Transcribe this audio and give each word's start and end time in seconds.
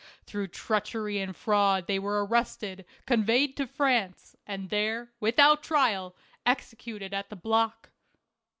Through 0.25 0.47
treachery 0.47 1.19
and 1.19 1.35
fraud 1.35 1.85
they 1.85 1.99
were 1.99 2.25
arrested, 2.25 2.85
conveyed 3.05 3.55
to 3.57 3.67
France, 3.67 4.35
and 4.47 4.71
there, 4.71 5.11
without 5.19 5.61
trial, 5.61 6.15
exe 6.43 6.73
cuted 6.73 7.13
at 7.13 7.29
the 7.29 7.35
block. 7.35 7.91